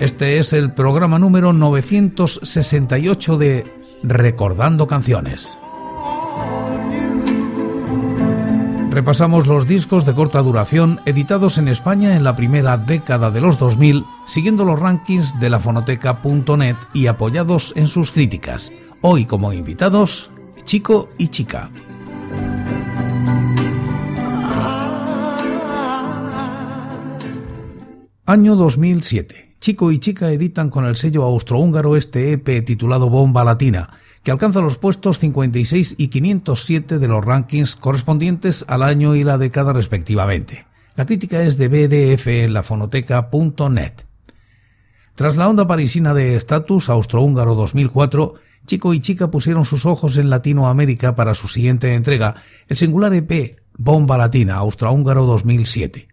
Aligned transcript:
Este 0.00 0.38
es 0.38 0.52
el 0.52 0.72
programa 0.72 1.18
número 1.18 1.52
968 1.52 3.38
de 3.38 3.64
Recordando 4.02 4.86
Canciones. 4.86 5.56
Repasamos 8.90 9.46
los 9.46 9.66
discos 9.66 10.04
de 10.04 10.14
corta 10.14 10.42
duración 10.42 11.00
editados 11.04 11.58
en 11.58 11.68
España 11.68 12.16
en 12.16 12.24
la 12.24 12.36
primera 12.36 12.76
década 12.76 13.30
de 13.30 13.40
los 13.40 13.58
2000, 13.58 14.04
siguiendo 14.26 14.64
los 14.64 14.78
rankings 14.78 15.38
de 15.40 15.50
la 15.50 15.60
fonoteca.net 15.60 16.76
y 16.92 17.06
apoyados 17.06 17.72
en 17.76 17.86
sus 17.86 18.10
críticas. 18.10 18.70
Hoy 19.00 19.26
como 19.26 19.52
invitados, 19.52 20.30
Chico 20.64 21.08
y 21.18 21.28
Chica. 21.28 21.70
Año 28.26 28.56
2007. 28.56 29.43
Chico 29.64 29.90
y 29.90 29.98
Chica 29.98 30.30
editan 30.30 30.68
con 30.68 30.84
el 30.84 30.94
sello 30.94 31.22
austrohúngaro 31.22 31.96
este 31.96 32.32
EP 32.32 32.62
titulado 32.66 33.08
Bomba 33.08 33.44
Latina, 33.44 33.88
que 34.22 34.30
alcanza 34.30 34.60
los 34.60 34.76
puestos 34.76 35.18
56 35.18 35.94
y 35.96 36.08
507 36.08 36.98
de 36.98 37.08
los 37.08 37.24
rankings 37.24 37.74
correspondientes 37.74 38.66
al 38.68 38.82
año 38.82 39.14
y 39.14 39.24
la 39.24 39.38
década 39.38 39.72
respectivamente. 39.72 40.66
La 40.96 41.06
crítica 41.06 41.42
es 41.42 41.56
de 41.56 41.68
BDF 41.68 42.26
en 42.26 42.52
la 42.52 42.62
fonoteca.net. 42.62 43.92
Tras 45.14 45.36
la 45.38 45.48
onda 45.48 45.66
parisina 45.66 46.12
de 46.12 46.34
Status 46.34 46.90
Austrohúngaro 46.90 47.54
2004, 47.54 48.34
Chico 48.66 48.92
y 48.92 49.00
Chica 49.00 49.30
pusieron 49.30 49.64
sus 49.64 49.86
ojos 49.86 50.18
en 50.18 50.28
Latinoamérica 50.28 51.16
para 51.16 51.34
su 51.34 51.48
siguiente 51.48 51.94
entrega, 51.94 52.34
el 52.68 52.76
singular 52.76 53.14
EP 53.14 53.56
Bomba 53.78 54.18
Latina 54.18 54.56
Austrohúngaro 54.56 55.24
2007. 55.24 56.08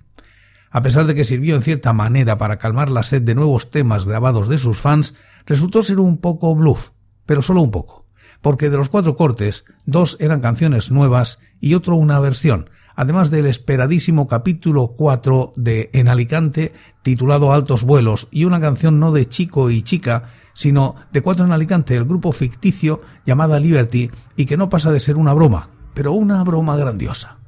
A 0.71 0.81
pesar 0.81 1.05
de 1.05 1.15
que 1.15 1.25
sirvió 1.25 1.55
en 1.55 1.61
cierta 1.61 1.91
manera 1.91 2.37
para 2.37 2.57
calmar 2.57 2.89
la 2.89 3.03
sed 3.03 3.21
de 3.21 3.35
nuevos 3.35 3.69
temas 3.69 4.05
grabados 4.05 4.47
de 4.47 4.57
sus 4.57 4.79
fans, 4.79 5.13
resultó 5.45 5.83
ser 5.83 5.99
un 5.99 6.17
poco 6.17 6.55
bluff, 6.55 6.91
pero 7.25 7.41
solo 7.41 7.61
un 7.61 7.71
poco, 7.71 8.05
porque 8.41 8.69
de 8.69 8.77
los 8.77 8.87
cuatro 8.87 9.15
cortes, 9.17 9.65
dos 9.85 10.15
eran 10.21 10.39
canciones 10.39 10.89
nuevas 10.89 11.39
y 11.59 11.73
otro 11.73 11.95
una 11.95 12.19
versión, 12.19 12.69
además 12.95 13.29
del 13.31 13.47
esperadísimo 13.47 14.27
capítulo 14.27 14.95
4 14.97 15.53
de 15.57 15.89
En 15.91 16.07
Alicante, 16.07 16.73
titulado 17.03 17.51
Altos 17.51 17.83
Vuelos, 17.83 18.29
y 18.31 18.45
una 18.45 18.61
canción 18.61 18.99
no 18.99 19.11
de 19.11 19.27
chico 19.27 19.71
y 19.71 19.81
chica, 19.81 20.29
sino 20.53 20.95
de 21.11 21.21
Cuatro 21.21 21.45
en 21.45 21.51
Alicante, 21.51 21.97
el 21.97 22.05
grupo 22.05 22.31
ficticio 22.31 23.01
llamada 23.25 23.59
Liberty, 23.59 24.09
y 24.37 24.45
que 24.45 24.57
no 24.57 24.69
pasa 24.69 24.91
de 24.91 25.01
ser 25.01 25.17
una 25.17 25.33
broma, 25.33 25.69
pero 25.93 26.13
una 26.13 26.43
broma 26.43 26.77
grandiosa. 26.77 27.40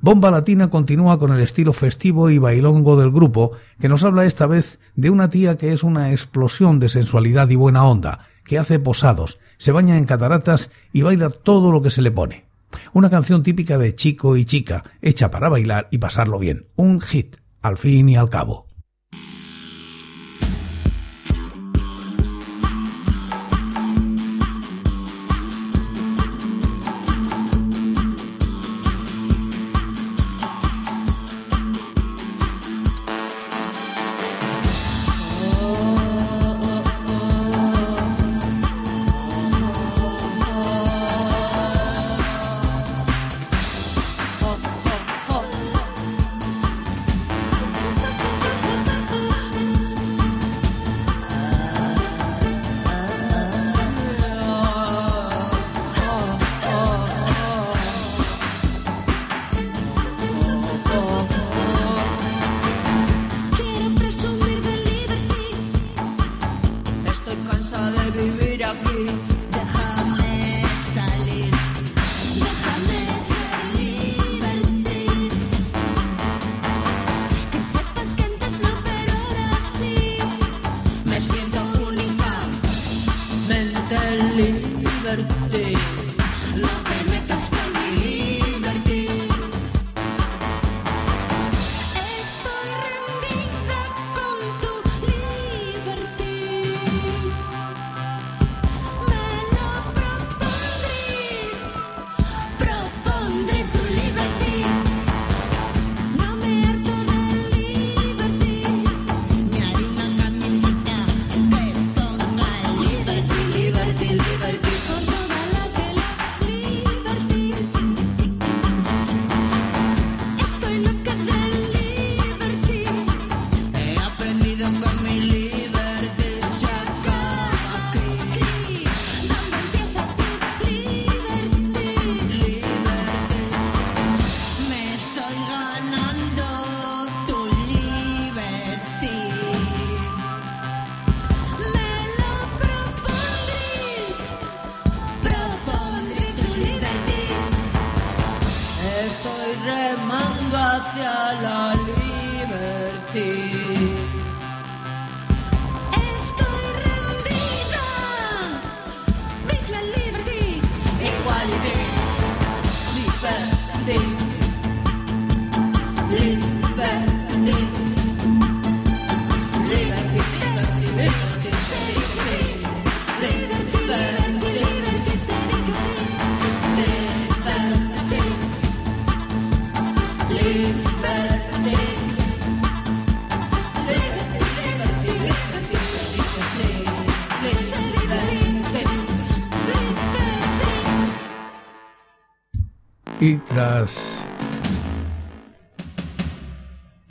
Bomba 0.00 0.30
Latina 0.30 0.68
continúa 0.68 1.18
con 1.18 1.32
el 1.32 1.40
estilo 1.40 1.72
festivo 1.72 2.30
y 2.30 2.38
bailongo 2.38 2.96
del 2.96 3.10
grupo, 3.10 3.52
que 3.80 3.88
nos 3.88 4.04
habla 4.04 4.26
esta 4.26 4.46
vez 4.46 4.78
de 4.94 5.10
una 5.10 5.30
tía 5.30 5.56
que 5.56 5.72
es 5.72 5.82
una 5.82 6.12
explosión 6.12 6.78
de 6.78 6.88
sensualidad 6.88 7.48
y 7.50 7.56
buena 7.56 7.84
onda, 7.84 8.28
que 8.44 8.58
hace 8.58 8.78
posados, 8.78 9.38
se 9.58 9.72
baña 9.72 9.96
en 9.96 10.04
cataratas 10.04 10.70
y 10.92 11.02
baila 11.02 11.30
todo 11.30 11.72
lo 11.72 11.82
que 11.82 11.90
se 11.90 12.02
le 12.02 12.10
pone. 12.10 12.44
Una 12.92 13.10
canción 13.10 13.42
típica 13.42 13.78
de 13.78 13.94
chico 13.94 14.36
y 14.36 14.44
chica, 14.44 14.84
hecha 15.00 15.30
para 15.30 15.48
bailar 15.48 15.88
y 15.90 15.98
pasarlo 15.98 16.38
bien. 16.38 16.66
Un 16.76 17.00
hit, 17.00 17.36
al 17.62 17.78
fin 17.78 18.08
y 18.08 18.16
al 18.16 18.28
cabo. 18.28 18.65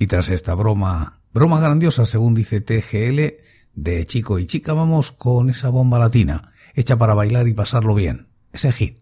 Y 0.06 0.08
tras 0.08 0.30
esta 0.30 0.54
broma, 0.54 1.20
broma 1.34 1.60
grandiosa, 1.60 2.06
según 2.06 2.36
dice 2.36 2.62
TGL, 2.62 3.42
de 3.74 4.06
chico 4.06 4.38
y 4.38 4.46
chica, 4.46 4.74
vamos 4.74 5.12
con 5.12 5.50
esa 5.50 5.70
bomba 5.70 5.98
latina, 5.98 6.52
hecha 6.76 6.96
para 6.96 7.16
bailar 7.16 7.48
y 7.48 7.56
pasarlo 7.56 7.96
bien. 7.96 8.28
Ese 8.54 8.72
hit. 8.72 9.00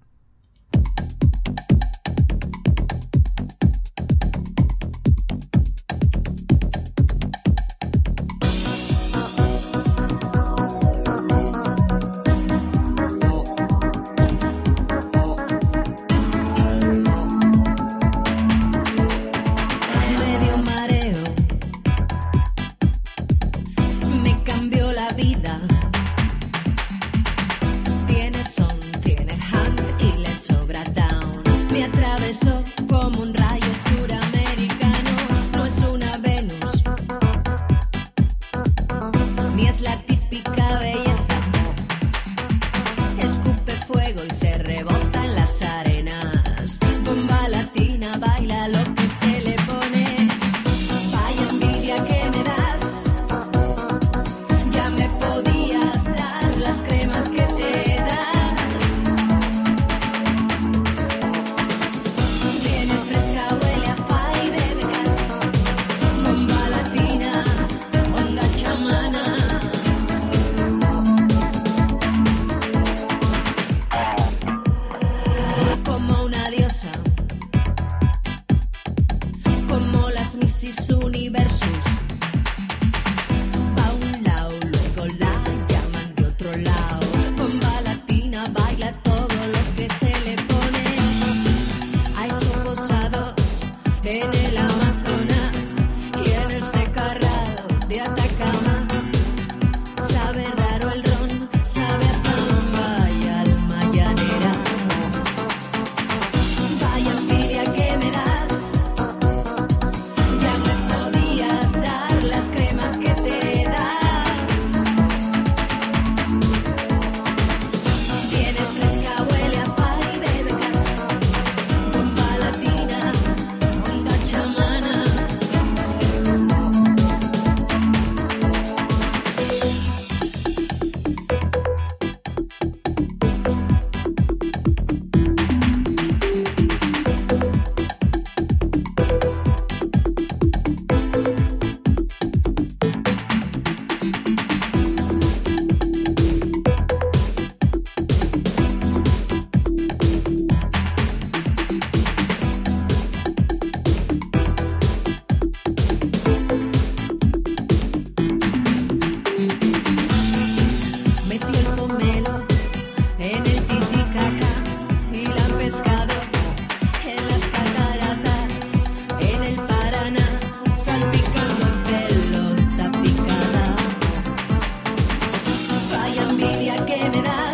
alegría 176.69 176.85
que 176.85 177.09
me 177.09 177.21
da. 177.21 177.52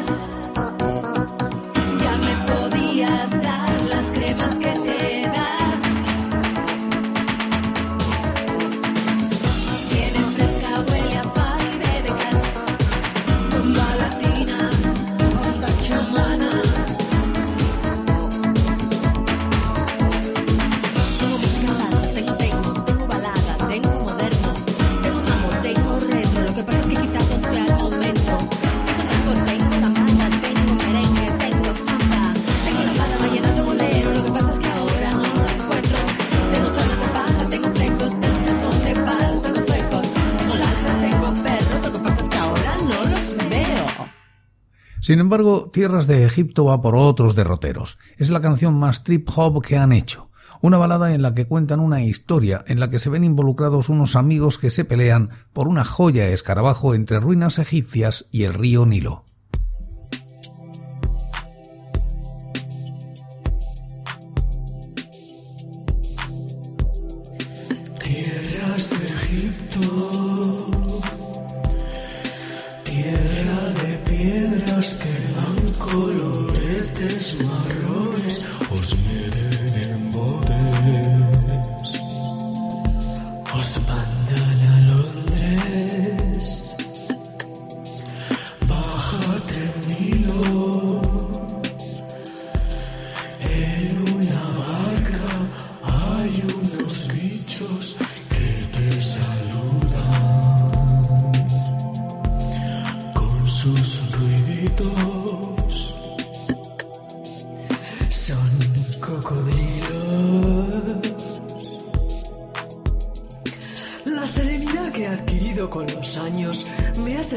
Sin 45.10 45.18
embargo, 45.18 45.72
Tierras 45.74 46.06
de 46.06 46.24
Egipto 46.24 46.66
va 46.66 46.84
por 46.84 46.96
otros 46.96 47.34
derroteros. 47.34 47.98
Es 48.18 48.30
la 48.30 48.42
canción 48.42 48.78
más 48.78 49.04
trip 49.04 49.28
hop 49.36 49.66
que 49.66 49.76
han 49.76 49.92
hecho. 49.92 50.30
Una 50.62 50.78
balada 50.78 51.16
en 51.16 51.24
la 51.24 51.34
que 51.34 51.48
cuentan 51.48 51.80
una 51.80 52.04
historia 52.04 52.64
en 52.68 52.80
la 52.80 52.92
que 52.92 53.00
se 53.00 53.10
ven 53.10 53.24
involucrados 53.24 53.90
unos 53.90 54.16
amigos 54.16 54.60
que 54.60 54.70
se 54.70 54.86
pelean 54.86 55.32
por 55.52 55.68
una 55.68 55.84
joya 55.84 56.28
escarabajo 56.28 56.94
entre 56.94 57.20
ruinas 57.20 57.58
egipcias 57.58 58.28
y 58.32 58.44
el 58.44 58.54
río 58.54 58.86
Nilo. 58.86 59.26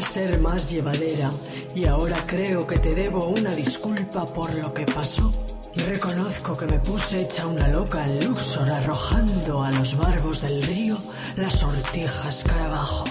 Ser 0.03 0.41
más 0.41 0.71
llevadera 0.71 1.31
y 1.75 1.87
ahora 1.87 2.17
creo 2.27 2.67
que 2.67 2.79
te 2.79 2.95
debo 2.95 3.29
una 3.29 3.51
disculpa 3.55 4.25
por 4.27 4.53
lo 4.61 4.75
que 4.75 4.85
pasó. 4.85 5.31
Reconozco 5.75 6.57
que 6.57 6.67
me 6.67 6.79
puse 6.81 7.23
hecha 7.23 7.47
una 7.47 7.69
loca 7.69 8.05
en 8.05 8.27
Luxor 8.27 8.69
arrojando 8.71 9.63
a 9.63 9.71
los 9.73 9.97
barbos 9.97 10.43
del 10.43 10.63
río 10.63 10.97
las 11.37 11.61
sortijas 11.61 12.45
cara 12.45 12.67
abajo. 12.67 13.05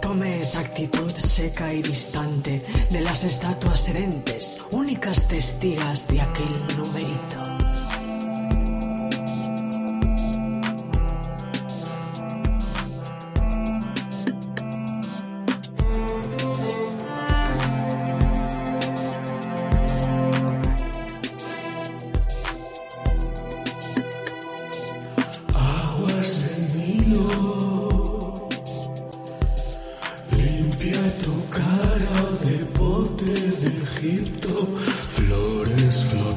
Tomé 0.00 0.40
esa 0.40 0.60
actitud 0.60 1.10
seca 1.10 1.72
y 1.72 1.82
distante 1.82 2.58
de 2.90 3.00
las 3.02 3.24
estatuas 3.24 3.80
serentes, 3.80 4.66
únicas 4.70 5.28
testigas 5.28 6.08
de 6.08 6.20
aquel 6.20 6.52
numerito. 6.76 7.57
just 35.90 36.12
flow. 36.12 36.27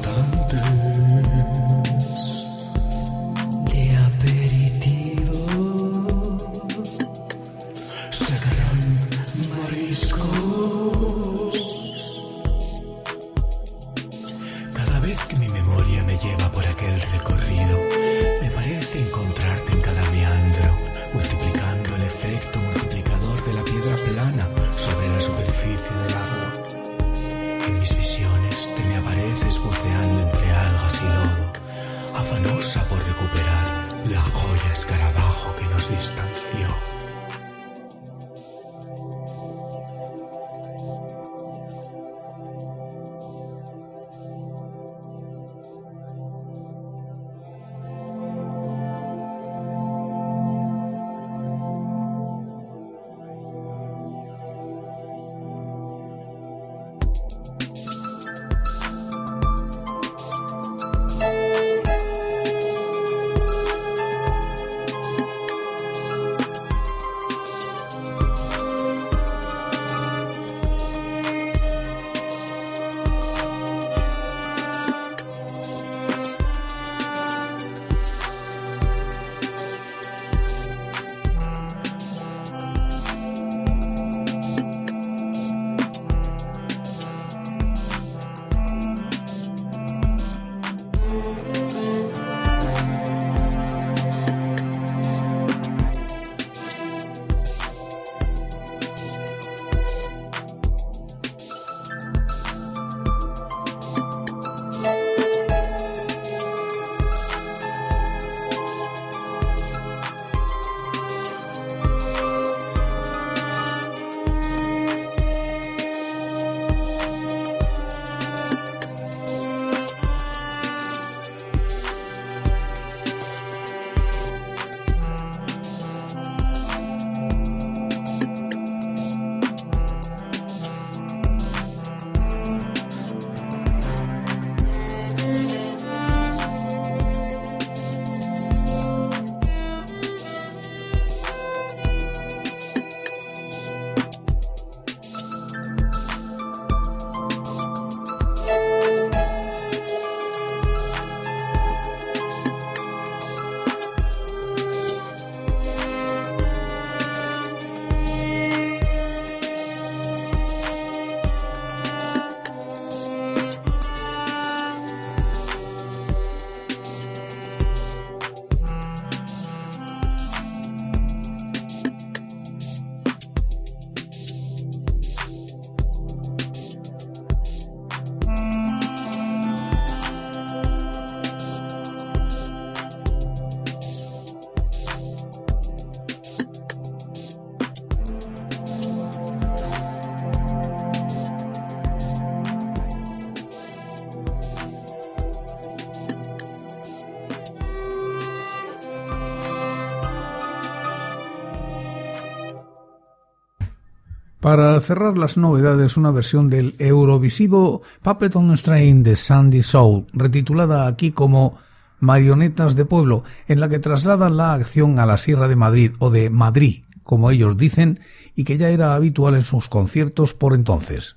Para 204.42 204.80
cerrar 204.80 205.16
las 205.16 205.36
novedades, 205.36 205.96
una 205.96 206.10
versión 206.10 206.50
del 206.50 206.74
Eurovisivo 206.80 207.82
Puppet 208.02 208.34
on 208.34 208.58
Strain 208.58 209.04
de 209.04 209.14
Sandy 209.14 209.62
Soul, 209.62 210.06
retitulada 210.12 210.88
aquí 210.88 211.12
como 211.12 211.58
Marionetas 212.00 212.74
de 212.74 212.84
Pueblo, 212.84 213.22
en 213.46 213.60
la 213.60 213.68
que 213.68 213.78
trasladan 213.78 214.36
la 214.36 214.52
acción 214.52 214.98
a 214.98 215.06
la 215.06 215.16
Sierra 215.16 215.46
de 215.46 215.54
Madrid 215.54 215.92
o 216.00 216.10
de 216.10 216.28
Madrid, 216.28 216.82
como 217.04 217.30
ellos 217.30 217.56
dicen, 217.56 218.00
y 218.34 218.42
que 218.42 218.58
ya 218.58 218.70
era 218.70 218.96
habitual 218.96 219.36
en 219.36 219.42
sus 219.42 219.68
conciertos 219.68 220.34
por 220.34 220.54
entonces. 220.54 221.14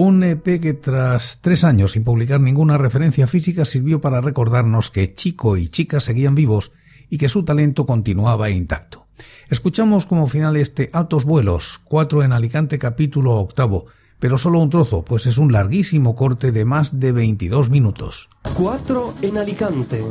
Un 0.00 0.22
EP 0.22 0.60
que 0.60 0.74
tras 0.74 1.40
tres 1.40 1.64
años 1.64 1.90
sin 1.90 2.04
publicar 2.04 2.40
ninguna 2.40 2.78
referencia 2.78 3.26
física 3.26 3.64
sirvió 3.64 4.00
para 4.00 4.20
recordarnos 4.20 4.92
que 4.92 5.12
Chico 5.12 5.56
y 5.56 5.70
Chica 5.70 5.98
seguían 5.98 6.36
vivos 6.36 6.70
y 7.10 7.18
que 7.18 7.28
su 7.28 7.42
talento 7.42 7.84
continuaba 7.84 8.48
intacto. 8.48 9.08
Escuchamos 9.50 10.06
como 10.06 10.28
final 10.28 10.56
este 10.56 10.88
Altos 10.92 11.24
Vuelos, 11.24 11.80
cuatro 11.82 12.22
en 12.22 12.30
Alicante 12.30 12.78
capítulo 12.78 13.32
octavo, 13.38 13.86
pero 14.20 14.38
solo 14.38 14.60
un 14.60 14.70
trozo, 14.70 15.04
pues 15.04 15.26
es 15.26 15.36
un 15.36 15.50
larguísimo 15.50 16.14
corte 16.14 16.52
de 16.52 16.64
más 16.64 17.00
de 17.00 17.10
22 17.10 17.68
minutos. 17.68 18.28
4 18.54 19.14
en 19.22 19.36
Alicante. 19.36 20.04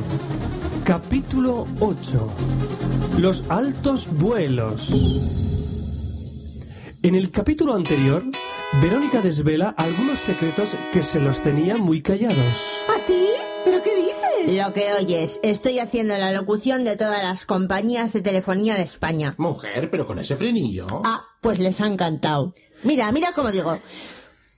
Capítulo 0.83 1.65
8. 1.79 2.29
Los 3.19 3.49
altos 3.49 4.09
vuelos. 4.11 5.47
En 7.03 7.15
el 7.15 7.31
capítulo 7.31 7.73
anterior, 7.73 8.23
Verónica 8.73 9.21
desvela 9.21 9.73
algunos 9.77 10.19
secretos 10.19 10.75
que 10.91 11.01
se 11.01 11.19
los 11.19 11.41
tenía 11.41 11.77
muy 11.77 12.01
callados. 12.01 12.81
¿A 12.89 13.05
ti? 13.05 13.27
¿Pero 13.63 13.81
qué 13.81 13.95
dices? 13.95 14.61
Lo 14.61 14.73
que 14.73 14.93
oyes, 14.93 15.39
estoy 15.41 15.79
haciendo 15.79 16.17
la 16.17 16.31
locución 16.31 16.83
de 16.83 16.97
todas 16.97 17.23
las 17.23 17.45
compañías 17.45 18.13
de 18.13 18.21
telefonía 18.21 18.75
de 18.75 18.83
España. 18.83 19.35
Mujer, 19.37 19.89
pero 19.89 20.05
con 20.05 20.19
ese 20.19 20.35
frenillo. 20.35 20.85
Ah, 21.05 21.23
pues 21.41 21.59
les 21.59 21.79
ha 21.81 21.87
encantado. 21.87 22.53
Mira, 22.83 23.11
mira 23.11 23.31
cómo 23.33 23.51
digo. 23.51 23.79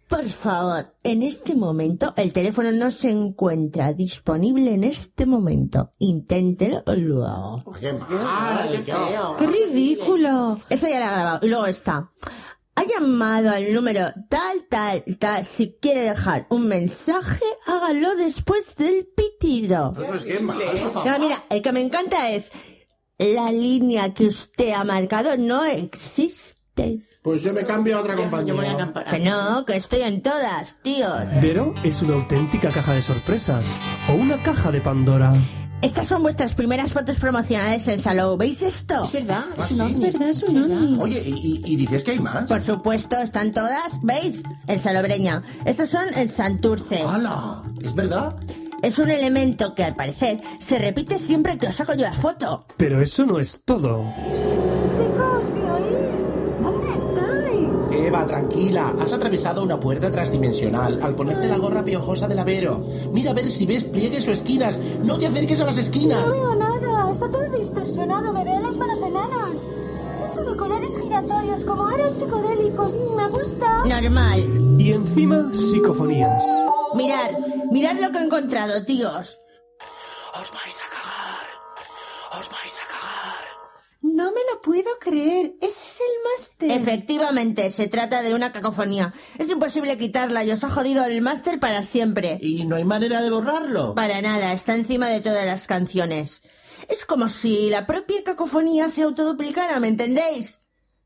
Por 0.10 0.26
favor, 0.26 0.96
en 1.04 1.22
este 1.22 1.56
momento 1.56 2.14
el 2.18 2.34
teléfono 2.34 2.72
no 2.72 2.90
se 2.90 3.12
encuentra 3.12 3.94
disponible 3.94 4.74
en 4.74 4.84
este 4.84 5.28
momento. 5.28 5.92
Inténtelo 6.00 6.82
luego. 6.98 7.64
Qué 7.80 7.94
mal, 7.94 8.72
qué 8.72 8.92
feo. 8.92 9.36
¡Qué 9.38 9.46
ridículo! 9.46 10.60
Eso 10.68 10.88
ya 10.88 11.00
lo 11.00 11.06
he 11.06 11.10
grabado. 11.10 11.40
Y 11.44 11.48
luego 11.48 11.68
está. 11.68 12.10
Ha 12.80 12.86
llamado 12.88 13.50
al 13.50 13.74
número 13.74 14.06
tal, 14.30 14.66
tal, 14.70 15.04
tal. 15.20 15.44
Si 15.44 15.76
quiere 15.82 16.00
dejar 16.04 16.48
un 16.50 16.66
mensaje, 16.70 17.44
hágalo 17.68 18.16
después 18.16 18.78
del 18.78 19.06
pitido. 19.06 19.92
Pues 19.94 20.24
qué 20.24 20.40
mal, 20.40 20.58
por 20.64 20.92
favor. 20.94 21.06
No, 21.06 21.20
mira, 21.20 21.44
el 21.50 21.62
que 21.62 21.74
me 21.74 21.82
encanta 21.82 22.30
es 22.30 22.54
la 23.18 23.52
línea 23.52 24.14
que 24.14 24.28
usted 24.28 24.72
ha 24.72 24.86
marcado 24.86 25.36
no 25.36 25.66
existe. 25.66 27.02
Pues 27.22 27.44
yo 27.44 27.52
me 27.52 27.66
cambio 27.66 27.98
a 27.98 28.00
otra 28.00 28.16
compañía. 28.16 28.94
Que 29.10 29.20
no, 29.20 29.66
que 29.66 29.76
estoy 29.76 30.04
en 30.04 30.22
todas, 30.22 30.78
tíos. 30.82 31.26
Vero 31.42 31.74
es 31.84 32.02
una 32.02 32.14
auténtica 32.14 32.70
caja 32.70 32.94
de 32.94 33.02
sorpresas. 33.02 33.78
O 34.10 34.14
una 34.14 34.42
caja 34.42 34.72
de 34.72 34.80
Pandora. 34.80 35.34
Estas 35.82 36.08
son 36.08 36.22
vuestras 36.24 36.56
primeras 36.56 36.92
fotos 36.92 37.18
promocionales 37.20 37.88
en 37.88 38.00
Salou. 38.00 38.36
¿Veis 38.36 38.62
esto? 38.62 39.06
Es 39.06 39.12
verdad, 39.14 39.46
es 39.90 40.00
verdad, 40.00 40.30
es 40.30 40.44
un 40.44 40.58
ovni. 40.64 40.98
Oye, 41.00 41.24
¿y, 41.26 41.32
y- 41.32 41.62
y 41.74 41.76
dices 41.78 42.04
que 42.04 42.12
hay 42.12 42.20
más? 42.20 42.48
Por 42.48 42.62
supuesto, 42.62 43.16
están 43.18 43.54
todas. 43.54 44.00
¿Veis? 44.02 44.44
En 44.68 44.78
Salobreña. 44.78 45.42
Estos 45.64 45.88
son 45.90 46.04
en 46.16 46.28
Santurce. 46.28 47.02
¡Hala! 47.02 47.64
¿Es 47.82 47.96
verdad? 47.96 48.36
Es 48.82 49.00
un 49.00 49.10
elemento 49.10 49.74
que 49.74 49.84
al 49.86 49.96
parecer 49.96 50.42
se 50.60 50.80
repite 50.80 51.18
siempre 51.18 51.58
que 51.58 51.68
os 51.68 51.76
saco 51.76 51.94
yo 51.94 52.02
la 52.06 52.14
foto. 52.14 52.66
Pero 52.76 53.02
eso 53.02 53.26
no 53.26 53.40
es 53.40 53.62
todo. 53.64 54.04
Eva, 58.08 58.26
tranquila. 58.26 58.96
Has 59.00 59.14
atravesado 59.14 59.64
una 59.64 59.80
puerta 59.80 60.12
transdimensional 60.12 61.02
al 61.02 61.16
ponerte 61.16 61.48
la 61.48 61.58
gorra 61.58 61.84
piojosa 61.84 62.28
de 62.28 62.44
Vero. 62.44 62.84
Mira 63.12 63.32
a 63.32 63.34
ver 63.34 63.50
si 63.52 63.66
ves 63.66 63.84
pliegues 63.84 64.28
o 64.28 64.32
esquinas. 64.32 64.80
No 65.04 65.18
te 65.18 65.28
acerques 65.28 65.60
a 65.62 65.66
las 65.66 65.78
esquinas. 65.78 66.26
No 66.26 66.32
veo 66.32 66.56
nada, 66.56 67.12
está 67.12 67.30
todo 67.30 67.50
distorsionado, 67.52 68.34
me 68.34 68.44
veo 68.44 68.60
las 68.60 68.78
manos 68.78 69.02
enanas. 69.02 69.68
Son 70.12 70.34
todo 70.34 70.58
colores 70.58 70.98
giratorios, 71.02 71.66
como 71.66 71.88
aros 71.88 72.14
psicodélicos. 72.14 72.98
Me 73.16 73.28
gusta. 73.28 73.86
Normal. 73.86 74.80
Y 74.80 74.94
encima, 74.94 75.54
psicofonías. 75.54 76.44
Mirad, 76.96 77.32
mirad 77.72 78.00
lo 78.00 78.12
que 78.12 78.20
he 78.20 78.24
encontrado, 78.24 78.84
tíos. 78.86 79.40
No 84.30 84.36
me 84.36 84.42
lo 84.54 84.62
puedo 84.62 84.92
creer. 85.00 85.56
Ese 85.60 85.84
es 85.84 86.02
el 86.02 86.32
máster. 86.32 86.72
Efectivamente, 86.72 87.72
se 87.72 87.88
trata 87.88 88.22
de 88.22 88.36
una 88.36 88.52
cacofonía. 88.52 89.12
Es 89.40 89.50
imposible 89.50 89.98
quitarla 89.98 90.44
y 90.44 90.52
os 90.52 90.64
ha 90.64 90.70
jodido 90.70 91.04
el 91.04 91.20
máster 91.24 91.60
para 91.60 91.82
siempre. 91.82 92.38
Y 92.40 92.64
no 92.66 92.76
hay 92.76 92.84
manera 92.84 93.24
de 93.24 93.32
borrarlo. 93.32 93.96
Para 93.96 94.22
nada, 94.22 94.54
está 94.54 94.76
encima 94.76 95.08
de 95.08 95.22
todas 95.22 95.48
las 95.48 95.66
canciones. 95.66 96.44
Es 96.90 97.06
como 97.08 97.28
si 97.28 97.72
la 97.72 97.88
propia 97.88 98.24
cacofonía 98.24 98.88
se 98.90 99.02
autoduplicara, 99.02 99.80
¿me 99.80 99.88
entendéis? 99.88 100.60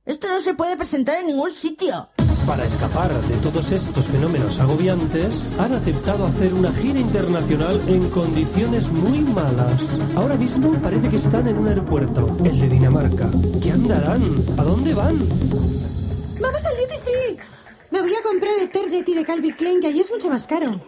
Esto 0.06 0.28
no 0.28 0.42
se 0.42 0.54
puede 0.54 0.76
presentar 0.76 1.18
en 1.20 1.28
ningún 1.28 1.52
sitio. 1.52 2.10
Para 2.48 2.66
escapar 2.66 3.10
de 3.10 3.36
todos 3.38 3.72
estos 3.72 4.06
fenómenos 4.06 4.60
agobiantes, 4.60 5.50
han 5.58 5.72
aceptado 5.74 6.26
hacer 6.26 6.54
una 6.54 6.74
gira 6.74 7.00
internacional 7.00 7.82
en 7.88 8.10
condiciones 8.10 8.90
muy 8.92 9.20
malas. 9.20 9.82
Ahora 10.16 10.36
mismo 10.36 10.74
parece 10.82 11.10
que 11.10 11.16
están 11.16 11.48
en 11.48 11.58
un 11.58 11.70
aeropuerto, 11.70 12.36
el 12.44 12.60
de 12.60 12.68
Dinamarca. 12.68 13.30
¿Qué 13.62 13.72
andarán? 13.72 14.22
¿A 14.58 14.64
dónde 14.64 14.94
van? 14.94 15.18
Vamos 16.42 16.66
al 16.66 16.76
duty 16.76 16.96
free. 17.04 17.38
Me 17.92 18.02
voy 18.02 18.14
a 18.14 18.22
comprar 18.22 18.60
Eternity 18.60 19.16
de 19.16 19.26
Calvin 19.26 19.56
Klein, 19.56 19.80
que 19.80 19.88
allí 19.88 20.02
es 20.02 20.12
mucho 20.12 20.30
más 20.30 20.46
caro. 20.46 20.82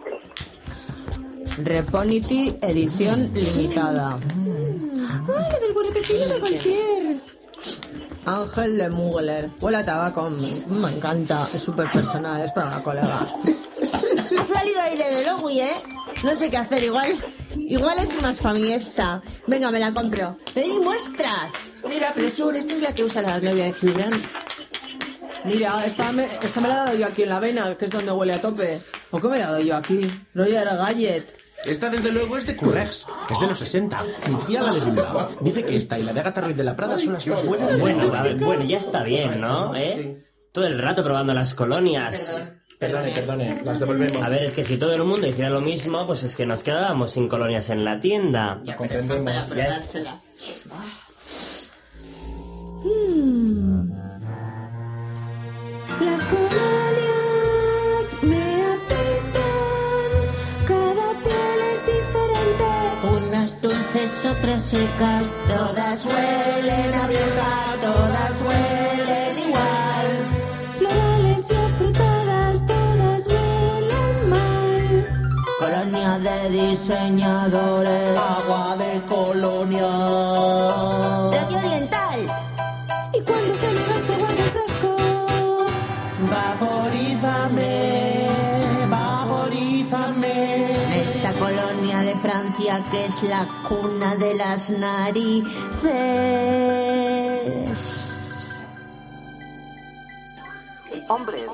Reponity 1.56 2.58
edición 2.60 3.30
limitada. 3.32 4.18
¡Ay, 4.18 5.52
lo 5.52 5.60
del 5.60 5.72
buenepecillo 5.72 6.28
de 6.28 6.38
cualquier! 6.40 7.25
Ángel 8.26 8.78
de 8.78 8.90
Mugler. 8.90 9.50
Huele 9.60 9.78
a 9.78 9.84
tabaco. 9.84 10.30
Me 10.30 10.90
encanta. 10.90 11.48
Es 11.54 11.62
súper 11.62 11.90
personal. 11.90 12.42
Es 12.42 12.52
para 12.52 12.66
una 12.66 12.82
colega. 12.82 13.26
Ha 14.38 14.44
salido 14.44 14.80
aire 14.82 15.08
de 15.10 15.24
Logui, 15.24 15.60
¿eh? 15.60 15.76
No 16.22 16.34
sé 16.34 16.50
qué 16.50 16.58
hacer. 16.58 16.82
Igual... 16.82 17.16
Igual 17.58 17.98
es 17.98 18.22
más 18.22 18.40
famiesta. 18.40 19.22
Venga, 19.46 19.70
me 19.70 19.80
la 19.80 19.92
compro. 19.92 20.36
¡Pedid 20.54 20.74
muestras! 20.74 21.52
Mira, 21.88 22.12
Presur, 22.12 22.54
esta 22.54 22.74
es 22.74 22.82
la 22.82 22.92
que 22.92 23.02
usa 23.02 23.22
la 23.22 23.40
novia 23.40 23.64
de 23.64 23.74
Grant. 23.92 24.24
Mira, 25.44 25.84
esta 25.84 26.12
me, 26.12 26.26
esta 26.26 26.60
me 26.60 26.68
la 26.68 26.74
he 26.74 26.76
dado 26.76 26.96
yo 26.96 27.06
aquí 27.06 27.22
en 27.22 27.28
la 27.30 27.40
vena, 27.40 27.76
que 27.76 27.86
es 27.86 27.90
donde 27.90 28.12
huele 28.12 28.34
a 28.34 28.40
tope. 28.40 28.80
¿O 29.10 29.20
qué 29.20 29.28
me 29.28 29.36
he 29.36 29.40
dado 29.40 29.60
yo 29.60 29.76
aquí? 29.76 30.08
Roger 30.34 30.64
Gallet. 30.64 31.45
Esta 31.66 31.90
desde 31.90 32.12
luego 32.12 32.36
es 32.36 32.46
de 32.46 32.56
Currex. 32.56 33.06
Es 33.30 33.40
de 33.40 33.46
los 33.46 33.58
60. 33.58 34.04
Mi 34.28 34.34
tía 34.46 34.62
la 34.62 34.72
de 34.72 34.80
Bilbao. 34.80 35.30
Dice 35.40 35.64
que 35.64 35.76
esta 35.76 35.98
y 35.98 36.02
la 36.02 36.12
de 36.12 36.20
Agatha 36.20 36.40
Ruiz 36.42 36.56
de 36.56 36.64
la 36.64 36.76
Prada 36.76 36.98
son 36.98 37.12
las 37.14 37.26
más 37.26 37.44
buenas. 37.44 37.80
Bueno, 37.80 37.98
mundo. 38.02 38.16
a 38.16 38.22
ver, 38.22 38.36
bueno, 38.36 38.64
ya 38.64 38.78
está 38.78 39.02
bien, 39.02 39.40
¿no? 39.40 39.74
¿Eh? 39.74 40.24
Todo 40.52 40.66
el 40.66 40.78
rato 40.78 41.02
probando 41.04 41.34
las 41.34 41.54
colonias. 41.54 42.32
Perdone, 42.78 43.10
perdone. 43.12 43.62
Las 43.64 43.80
devolvemos. 43.80 44.22
A 44.22 44.28
ver, 44.28 44.44
es 44.44 44.52
que 44.52 44.62
si 44.64 44.76
todo 44.76 44.94
el 44.94 45.02
mundo 45.04 45.26
hiciera 45.26 45.50
lo 45.50 45.60
mismo, 45.60 46.06
pues 46.06 46.22
es 46.22 46.36
que 46.36 46.46
nos 46.46 46.62
quedábamos 46.62 47.10
sin 47.10 47.28
colonias 47.28 47.70
en 47.70 47.84
la 47.84 47.98
tienda. 48.00 48.60
Comprendemos. 48.76 49.32
Ya 49.56 49.68
es- 49.68 49.94
Las 56.00 56.26
colonias 56.26 58.16
me 58.22 58.45
apestan, 64.24 64.88
cada 64.88 65.02
piel 65.02 65.18
es 65.18 65.34
diferente. 65.36 65.36
Unas 65.36 65.36
dulces 65.36 65.36
verdes, 65.36 65.36
otras 65.36 65.36
secas. 65.36 65.38
Todas 65.46 66.06
huelen 66.06 66.94
a 66.94 67.06
vieja, 67.06 67.76
todas 67.80 68.42
huelen 68.42 69.38
igual. 69.38 70.08
Florales 70.78 71.50
y 71.50 71.54
afrutadas, 71.54 72.66
todas 72.66 73.26
huelen 73.26 74.28
mal. 74.30 75.06
Colonia 75.58 76.18
de 76.18 76.50
diseñadores. 76.50 78.18
Agua 78.18 78.76
de 78.76 79.02
colonia. 79.06 80.85
Francia 92.16 92.84
que 92.90 93.06
es 93.06 93.22
la 93.22 93.46
cuna 93.62 94.16
de 94.16 94.34
las 94.34 94.70
narices. 94.70 95.86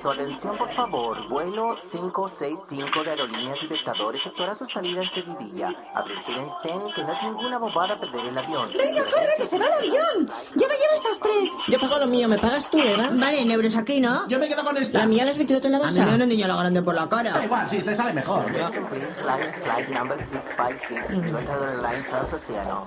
Su 0.03 0.11
atención 0.11 0.59
por 0.59 0.75
favor. 0.75 1.29
Vuelo 1.29 1.77
565 1.93 3.05
de 3.05 3.11
Aerolíneas 3.11 3.59
Libertador 3.63 4.17
efectuará 4.17 4.57
su 4.57 4.65
salida 4.67 5.03
en 5.03 5.11
seguidilla. 5.11 5.69
Apresúrense, 5.95 6.93
que 6.95 7.03
no 7.05 7.13
es 7.13 7.23
ninguna 7.23 7.59
bobada 7.59 7.99
perder 8.01 8.27
el 8.27 8.37
avión. 8.39 8.71
¡Venga, 8.77 9.05
corre, 9.05 9.35
que 9.37 9.47
se 9.47 9.59
va 9.59 9.67
el 9.67 9.73
avión! 9.75 10.27
¡Ya 10.57 10.69
me 10.69 10.75
llevo 10.75 10.95
estas 10.95 11.21
tres! 11.21 11.51
Yo 11.69 11.79
pago 11.79 11.99
lo 11.99 12.07
mío, 12.07 12.29
¿me 12.29 12.39
pagas 12.39 12.69
tú, 12.71 12.79
Eva? 12.81 13.11
Vale, 13.13 13.41
en 13.41 13.51
euros 13.51 13.77
aquí, 13.77 14.01
¿no? 14.01 14.27
Yo 14.29 14.39
me 14.39 14.49
quedo 14.49 14.65
con 14.65 14.77
esta. 14.77 14.99
La 14.99 15.07
mía 15.07 15.25
la 15.25 15.31
has 15.31 15.39
metido 15.39 15.61
tú 15.61 15.67
en 15.69 15.73
la 15.73 15.79
A 15.79 15.81
mí 15.81 15.87
bolsa. 15.87 16.05
me 16.05 16.11
da 16.11 16.17
una 16.17 16.27
niña 16.27 16.49
la 16.49 16.57
grande 16.57 16.83
por 16.83 16.95
la 16.95 17.09
cara. 17.09 17.33
Da 17.33 17.45
igual, 17.45 17.69
si 17.69 17.81
te 17.83 17.95
sale 17.95 18.13
mejor. 18.13 18.51
Flight, 18.53 19.63
flight 19.63 19.89
number 19.91 20.19
656, 20.19 21.11
Libertador 21.25 21.69
Airlines 21.69 22.09
Transoceano. 22.09 22.85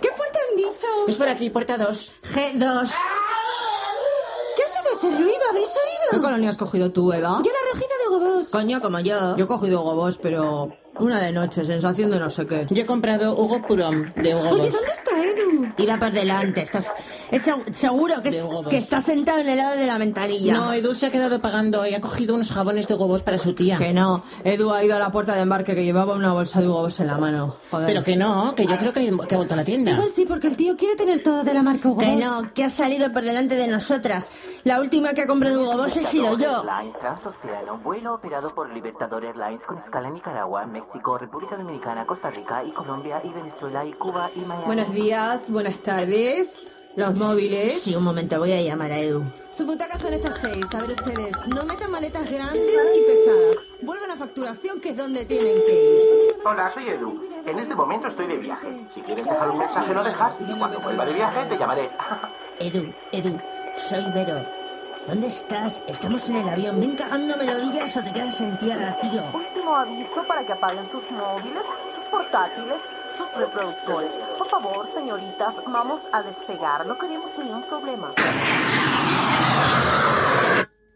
¿Qué 0.00 0.08
puerta 0.16 0.38
han 0.50 0.56
dicho? 0.56 0.86
Es 1.08 1.16
por 1.16 1.28
aquí, 1.28 1.50
puerta 1.50 1.76
2. 1.76 2.14
G2. 2.22 2.30
¿Qué 2.32 2.38
ha 2.38 2.46
sido 2.46 2.96
ese 5.00 5.10
ruido? 5.16 5.38
¿Habéis 5.50 5.68
¿Qué 6.10 6.16
oído? 6.16 6.22
colonia 6.22 6.50
has 6.50 6.56
cogido 6.56 6.90
tú, 6.92 7.12
Eva? 7.12 7.40
Yo 7.44 7.50
la 7.50 7.72
rojita 7.72 7.94
de 8.04 8.08
Gobos. 8.18 8.48
Coño, 8.50 8.80
como 8.80 9.00
yo. 9.00 9.36
Yo 9.36 9.44
he 9.44 9.48
cogido 9.48 9.80
gobos, 9.82 10.18
pero 10.18 10.72
una 10.98 11.20
de 11.20 11.32
noche, 11.32 11.64
sensación 11.64 12.10
de 12.10 12.18
no 12.18 12.28
sé 12.30 12.46
qué. 12.46 12.66
Yo 12.70 12.82
he 12.82 12.86
comprado 12.86 13.34
Hugo 13.34 13.62
Purón 13.66 14.12
de 14.16 14.34
Hugo 14.34 14.50
Oye, 14.50 14.64
Boss. 14.64 14.72
¿dónde 14.72 14.90
está 14.92 15.10
Edu? 15.24 15.49
Iba 15.82 15.98
por 15.98 16.10
delante. 16.12 16.62
Estás, 16.62 16.92
es 17.30 17.46
seg- 17.46 17.72
seguro 17.72 18.22
que, 18.22 18.28
es- 18.30 18.42
que 18.68 18.76
está 18.76 19.00
sentado 19.00 19.38
en 19.40 19.48
el 19.48 19.58
lado 19.58 19.76
de 19.76 19.86
la 19.86 19.98
ventanilla. 19.98 20.54
No, 20.54 20.72
Edu 20.72 20.94
se 20.94 21.06
ha 21.06 21.10
quedado 21.10 21.40
pagando 21.40 21.86
y 21.86 21.94
ha 21.94 22.00
cogido 22.00 22.34
unos 22.34 22.52
jabones 22.52 22.88
de 22.88 22.94
Hugo 22.94 23.08
Boss 23.08 23.22
para 23.22 23.38
su 23.38 23.54
tía. 23.54 23.76
Que 23.78 23.92
no, 23.92 24.22
Edu 24.44 24.72
ha 24.72 24.84
ido 24.84 24.96
a 24.96 24.98
la 24.98 25.10
puerta 25.10 25.34
de 25.34 25.40
embarque 25.42 25.74
que 25.74 25.84
llevaba 25.84 26.14
una 26.14 26.32
bolsa 26.32 26.60
de 26.60 26.66
gobos 26.66 27.00
en 27.00 27.06
la 27.06 27.18
mano. 27.18 27.56
Joder. 27.70 27.86
Pero 27.86 28.02
que 28.02 28.16
no, 28.16 28.54
que 28.54 28.66
yo 28.66 28.76
creo 28.78 28.92
que, 28.92 29.10
que 29.28 29.34
ha 29.34 29.38
vuelto 29.38 29.54
a 29.54 29.56
la 29.56 29.64
tienda. 29.64 29.92
Igual 29.92 30.08
sí, 30.08 30.24
porque 30.26 30.48
el 30.48 30.56
tío 30.56 30.76
quiere 30.76 30.96
tener 30.96 31.22
todo 31.22 31.44
de 31.44 31.54
la 31.54 31.62
marca 31.62 31.88
Hugo 31.88 32.00
Que 32.00 32.06
Boss. 32.16 32.20
no, 32.24 32.52
que 32.54 32.64
ha 32.64 32.70
salido 32.70 33.12
por 33.12 33.22
delante 33.24 33.54
de 33.56 33.68
nosotras. 33.68 34.30
La 34.64 34.80
última 34.80 35.12
que 35.14 35.22
ha 35.22 35.26
comprado 35.26 35.60
Hugo 35.62 35.76
Boss 35.76 35.96
he 35.96 36.04
sido 36.04 36.36
yo. 36.38 36.64
Airlines 36.64 36.98
Transoceano, 36.98 37.78
vuelo 37.78 38.14
operado 38.14 38.54
por 38.54 38.70
Libertador 38.72 39.24
Airlines 39.24 39.64
con 39.66 39.78
escala 39.78 40.08
en 40.08 40.14
Nicaragua, 40.14 40.66
México, 40.66 41.16
República 41.18 41.56
Dominicana, 41.56 42.06
Costa 42.06 42.30
Rica 42.30 42.62
y 42.64 42.72
Colombia 42.72 43.20
y 43.24 43.28
Venezuela 43.30 43.84
y 43.84 43.92
Cuba 43.92 44.30
y 44.34 44.40
Miami. 44.40 44.66
Buenos 44.66 44.92
días, 44.92 45.50
buenas 45.50 45.69
tardes. 45.78 46.74
Los 46.96 47.16
móviles. 47.16 47.82
Sí, 47.82 47.94
un 47.94 48.02
momento, 48.02 48.38
voy 48.40 48.52
a 48.52 48.60
llamar 48.60 48.90
a 48.90 48.98
Edu. 48.98 49.24
Sus 49.52 49.64
butacas 49.64 50.02
son 50.02 50.12
estas 50.12 50.40
seis. 50.40 50.64
A 50.74 50.80
ver 50.80 50.90
ustedes, 50.90 51.32
no 51.46 51.64
metan 51.64 51.90
maletas 51.90 52.28
grandes 52.28 52.76
y 52.96 53.02
pesadas. 53.02 53.56
Vuelvan 53.80 54.10
a 54.10 54.16
facturación, 54.16 54.80
que 54.80 54.90
es 54.90 54.96
donde 54.96 55.24
tienen 55.24 55.62
que 55.64 55.72
ir. 55.72 56.36
Hola, 56.44 56.70
soy 56.74 56.88
Edu. 56.88 57.22
En 57.46 57.58
este 57.58 57.74
momento 57.76 58.08
estoy 58.08 58.26
de 58.26 58.36
viaje. 58.38 58.86
Si 58.92 59.00
quieres 59.02 59.24
dejar 59.24 59.50
un 59.50 59.58
mensaje, 59.58 59.94
lo 59.94 60.02
dejas. 60.02 60.34
Y 60.40 60.58
cuando 60.58 60.80
vuelva 60.80 61.04
de 61.06 61.12
viaje, 61.12 61.48
te 61.48 61.58
llamaré. 61.58 61.90
Edu, 62.58 62.92
Edu, 63.12 63.40
soy 63.76 64.04
Vero. 64.12 64.44
¿Dónde 65.06 65.28
estás? 65.28 65.82
Estamos 65.86 66.28
en 66.28 66.36
el 66.36 66.48
avión. 66.48 66.80
Ven 66.80 66.96
cagando 66.96 67.36
melodías 67.36 67.96
o 67.96 68.02
te 68.02 68.12
quedas 68.12 68.40
en 68.40 68.58
tierra, 68.58 68.98
tío. 69.00 69.22
Último 69.32 69.74
aviso 69.74 70.26
para 70.26 70.44
que 70.44 70.52
apaguen 70.52 70.90
sus 70.90 71.02
móviles, 71.10 71.62
sus 71.94 72.04
portátiles, 72.10 72.76
sus 73.16 73.28
reproductores. 73.36 74.12
Por 74.38 74.50
favor, 74.50 74.88
señoritas, 74.92 75.54
vamos 75.66 76.00
a 76.12 76.22
despegar. 76.22 76.86
No 76.86 76.98
queremos 76.98 77.30
ningún 77.38 77.66
problema. 77.68 78.14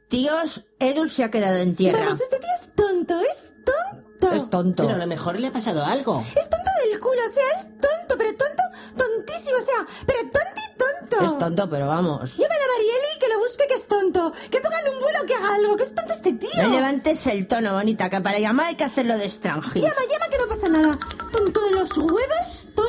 Tíos, 0.08 0.64
Edu 0.78 1.06
se 1.06 1.24
ha 1.24 1.30
quedado 1.30 1.56
en 1.56 1.74
tierra. 1.74 2.00
Vamos, 2.00 2.20
este 2.20 2.38
tío 2.38 2.48
es 2.60 2.74
tonto, 2.74 3.20
es 3.20 3.54
tonto. 3.64 4.32
Es 4.32 4.50
tonto. 4.50 4.82
Pero 4.84 4.96
a 4.96 4.98
lo 4.98 5.06
mejor 5.06 5.38
le 5.38 5.48
ha 5.48 5.52
pasado 5.52 5.84
algo. 5.84 6.22
Es 6.36 6.48
tonto 6.48 6.70
del 6.84 7.00
culo, 7.00 7.20
o 7.26 7.32
sea, 7.32 7.44
es 7.54 7.66
tonto, 7.80 8.14
pero 8.16 8.30
tonto, 8.30 8.62
tontísimo, 8.96 9.56
o 9.56 9.60
sea, 9.60 9.86
pero 10.06 10.20
tonto 10.20 10.60
y 10.60 10.78
tonto. 10.78 11.24
Es 11.24 11.38
tonto, 11.38 11.68
pero 11.70 11.88
vamos. 11.88 12.36
Llámale 12.36 12.62
a 12.62 12.68
Marieli 12.68 12.94
que 12.94 13.03
lo 13.03 13.03
busque 13.46 13.66
que 13.68 13.74
es 13.74 13.86
tonto. 13.86 14.32
Que 14.50 14.60
pongan 14.60 14.88
un 14.94 15.00
vuelo 15.00 15.18
que 15.26 15.34
haga 15.34 15.54
algo, 15.54 15.76
que 15.76 15.82
es 15.82 15.94
tonto 15.94 16.12
este 16.12 16.32
tío. 16.32 16.62
No 16.62 16.68
levantes 16.70 17.26
el 17.26 17.46
tono, 17.46 17.72
bonita, 17.74 18.10
que 18.10 18.20
para 18.20 18.38
llamar 18.38 18.66
hay 18.66 18.74
que 18.74 18.84
hacerlo 18.84 19.16
de 19.16 19.24
extranjero. 19.24 19.86
Llama, 19.86 20.00
llama 20.10 20.28
que 20.30 20.38
no 20.38 20.46
pasa 20.46 20.68
nada. 20.68 20.98
Tonto 21.32 21.64
de 21.64 21.70
los 21.72 21.96
huevos, 21.96 22.68
tonto. 22.74 22.84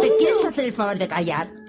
¿Te 0.00 0.16
quieres 0.16 0.44
hacer 0.44 0.64
el 0.66 0.72
favor 0.72 0.98
de 0.98 1.08
callar? 1.08 1.63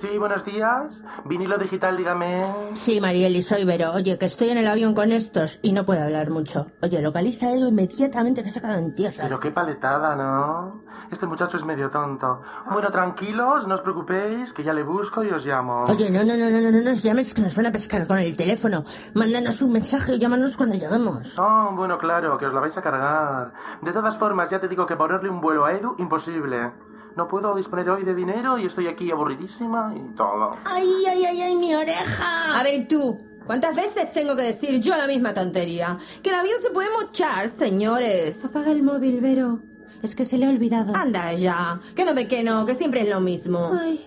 Sí, 0.00 0.16
buenos 0.16 0.44
días. 0.44 1.02
Vinilo 1.24 1.58
digital, 1.58 1.96
dígame. 1.96 2.70
Sí, 2.74 3.00
Marieli, 3.00 3.42
soy 3.42 3.64
Vero. 3.64 3.92
Oye, 3.92 4.16
que 4.16 4.26
estoy 4.26 4.50
en 4.50 4.58
el 4.58 4.68
avión 4.68 4.94
con 4.94 5.10
estos 5.10 5.58
y 5.62 5.72
no 5.72 5.84
puedo 5.84 6.02
hablar 6.02 6.30
mucho. 6.30 6.66
Oye, 6.82 7.02
localiza 7.02 7.52
Edu 7.52 7.68
inmediatamente 7.68 8.44
que 8.44 8.50
se 8.50 8.60
ha 8.60 8.62
quedado 8.62 8.78
en 8.78 8.94
tierra. 8.94 9.24
Pero 9.24 9.40
qué 9.40 9.50
paletada, 9.50 10.14
¿no? 10.14 10.84
Este 11.10 11.26
muchacho 11.26 11.56
es 11.56 11.64
medio 11.64 11.90
tonto. 11.90 12.42
Bueno, 12.70 12.90
tranquilos, 12.90 13.66
no 13.66 13.74
os 13.74 13.80
preocupéis, 13.80 14.52
que 14.52 14.62
ya 14.62 14.72
le 14.72 14.84
busco 14.84 15.24
y 15.24 15.30
os 15.30 15.44
llamo. 15.44 15.84
Oye, 15.84 16.10
no, 16.10 16.22
no, 16.22 16.36
no, 16.36 16.48
no, 16.48 16.60
no, 16.60 16.70
no 16.70 16.80
nos 16.80 17.02
llames 17.02 17.34
que 17.34 17.42
nos 17.42 17.56
van 17.56 17.66
a 17.66 17.72
pescar 17.72 18.06
con 18.06 18.18
el 18.18 18.36
teléfono. 18.36 18.84
Mándanos 19.14 19.62
un 19.62 19.72
mensaje 19.72 20.12
o 20.12 20.16
llámanos 20.16 20.56
cuando 20.56 20.76
lleguemos. 20.76 21.36
Oh, 21.38 21.72
bueno, 21.74 21.98
claro, 21.98 22.38
que 22.38 22.46
os 22.46 22.54
la 22.54 22.60
vais 22.60 22.76
a 22.76 22.82
cargar. 22.82 23.52
De 23.82 23.92
todas 23.92 24.16
formas, 24.16 24.48
ya 24.48 24.60
te 24.60 24.68
digo 24.68 24.86
que 24.86 24.96
ponerle 24.96 25.28
un 25.28 25.40
vuelo 25.40 25.64
a 25.64 25.72
Edu, 25.72 25.96
imposible. 25.98 26.72
No 27.18 27.26
puedo 27.26 27.52
disponer 27.56 27.90
hoy 27.90 28.04
de 28.04 28.14
dinero 28.14 28.58
y 28.58 28.66
estoy 28.66 28.86
aquí 28.86 29.10
aburridísima 29.10 29.92
y 29.92 30.14
todo. 30.14 30.56
¡Ay, 30.64 30.88
ay, 31.08 31.24
ay, 31.24 31.40
ay, 31.40 31.56
mi 31.56 31.74
oreja! 31.74 32.56
A 32.56 32.62
ver, 32.62 32.86
tú. 32.86 33.18
¿Cuántas 33.44 33.74
veces 33.74 34.12
tengo 34.12 34.36
que 34.36 34.42
decir 34.42 34.80
yo 34.80 34.96
la 34.96 35.08
misma 35.08 35.34
tontería? 35.34 35.98
Que 36.22 36.30
el 36.30 36.36
avión 36.36 36.54
se 36.62 36.70
puede 36.70 36.88
mochar, 36.90 37.48
señores. 37.48 38.44
Apaga 38.44 38.70
el 38.70 38.84
móvil, 38.84 39.20
Vero. 39.20 39.58
Es 40.00 40.14
que 40.14 40.24
se 40.24 40.38
le 40.38 40.46
ha 40.46 40.50
olvidado. 40.50 40.94
Anda 40.94 41.32
ya. 41.32 41.80
Que 41.96 42.04
no, 42.04 42.14
que 42.14 42.44
no, 42.44 42.64
que 42.64 42.76
siempre 42.76 43.00
es 43.00 43.08
lo 43.08 43.18
mismo. 43.18 43.72
Ay, 43.74 44.00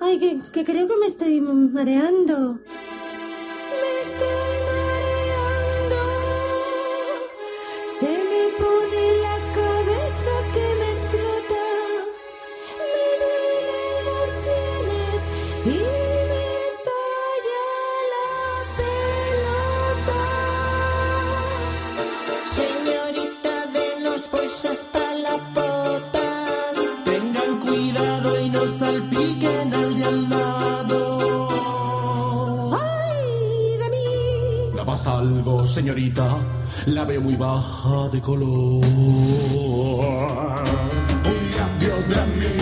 ay, 0.00 0.18
que, 0.18 0.40
que 0.50 0.64
creo 0.64 0.88
que 0.88 0.96
me 0.96 1.06
estoy 1.06 1.40
mareando. 1.40 2.54
Me 2.54 4.00
estoy 4.00 4.61
pasa 34.92 35.20
algo, 35.20 35.66
señorita? 35.66 36.36
La 36.84 37.06
veo 37.06 37.22
muy 37.22 37.34
baja 37.34 38.10
de 38.12 38.20
color. 38.20 38.84
Un 41.30 41.44
cambio 41.56 41.94
de 42.10 42.20
mina 42.38 42.61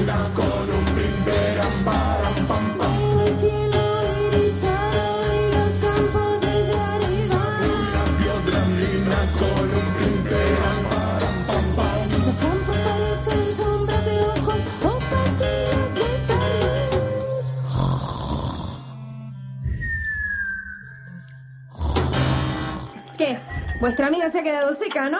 Vuestra 23.90 24.06
amiga 24.06 24.30
se 24.30 24.38
ha 24.38 24.42
quedado 24.44 24.72
seca, 24.72 25.10
¿no? 25.10 25.18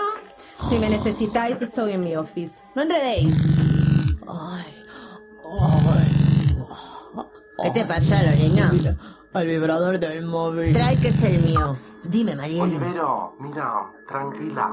Si 0.69 0.79
me 0.79 0.89
necesitáis, 0.89 1.61
estoy 1.61 1.95
en 1.95 2.05
mi 2.05 2.15
office. 2.15 2.63
No 2.77 2.83
enredéis. 2.83 3.37
¿Qué 7.61 7.71
te 7.73 7.85
pasa, 7.85 8.23
Lorena? 8.23 8.71
Al 9.33 9.47
vibrador 9.49 9.99
del 9.99 10.25
móvil. 10.25 10.73
Trae 10.73 10.97
que 11.01 11.09
es 11.09 11.21
el 11.25 11.43
mío. 11.43 11.77
Dime, 12.05 12.35
Oye, 12.35 12.37
Mariela. 12.37 12.79
Vero, 12.79 13.37
mira, 13.41 13.91
tranquila. 14.07 14.71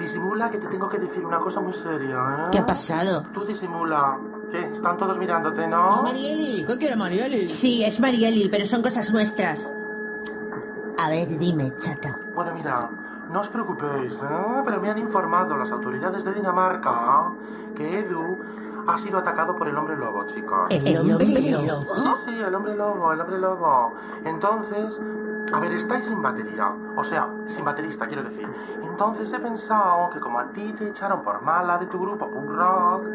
Disimula 0.00 0.50
que 0.50 0.56
te 0.56 0.66
tengo 0.68 0.88
que 0.88 0.98
decir 0.98 1.22
una 1.22 1.38
cosa 1.38 1.60
muy 1.60 1.74
seria, 1.74 2.16
¿eh? 2.16 2.48
¿Qué 2.50 2.58
ha 2.60 2.64
pasado? 2.64 3.26
Tú 3.34 3.44
disimula. 3.44 4.18
¿Qué? 4.50 4.72
Están 4.72 4.96
todos 4.96 5.18
mirándote, 5.18 5.68
¿no? 5.68 5.96
Es 5.96 6.02
Marieli. 6.02 6.64
¿Qué 6.64 6.78
quiere 6.78 6.96
Marieli? 6.96 7.50
Sí, 7.50 7.84
es 7.84 8.00
Marieli, 8.00 8.48
pero 8.48 8.64
son 8.64 8.80
cosas 8.80 9.12
nuestras. 9.12 9.70
A 10.98 11.10
ver, 11.10 11.28
dime, 11.38 11.72
chata. 11.78 12.18
Bueno, 12.34 12.52
mira, 12.54 12.88
no 13.30 13.40
os 13.40 13.48
preocupéis, 13.48 14.14
¿eh? 14.14 14.62
pero 14.64 14.80
me 14.80 14.90
han 14.90 14.98
informado 14.98 15.56
las 15.56 15.70
autoridades 15.70 16.24
de 16.24 16.32
Dinamarca 16.32 17.32
que 17.74 18.00
Edu 18.00 18.38
ha 18.86 18.98
sido 18.98 19.18
atacado 19.18 19.56
por 19.56 19.68
el 19.68 19.76
hombre 19.76 19.96
lobo, 19.96 20.24
chicos. 20.26 20.68
¿El 20.70 20.96
hombre 20.96 21.26
lobo? 21.50 21.94
Sí, 21.96 22.10
sí, 22.24 22.40
el 22.40 22.54
hombre 22.54 22.74
lobo, 22.74 23.12
el 23.12 23.20
hombre 23.20 23.38
lobo. 23.38 23.92
Entonces, 24.24 24.98
a 25.52 25.60
ver, 25.60 25.72
estáis 25.72 26.06
sin 26.06 26.22
batería. 26.22 26.72
O 26.96 27.04
sea, 27.04 27.28
sin 27.46 27.64
baterista, 27.64 28.06
quiero 28.06 28.22
decir. 28.22 28.48
Entonces 28.82 29.32
he 29.32 29.38
pensado 29.38 30.08
que 30.10 30.20
como 30.20 30.38
a 30.38 30.46
ti 30.52 30.72
te 30.78 30.88
echaron 30.88 31.22
por 31.22 31.42
mala 31.42 31.78
de 31.78 31.86
tu 31.86 32.00
grupo 32.00 32.30
punk 32.30 32.50
rock, 32.50 33.06